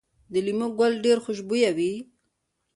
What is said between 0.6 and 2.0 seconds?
ګل ډیر خوشبويه وي؟